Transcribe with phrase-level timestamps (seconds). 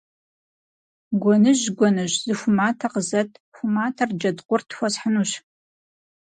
[1.21, 5.31] Гуэныжь, гуэныжь, зы ху матэ къызэт, ху матэр Джэдкъурт хуэсхьынущ.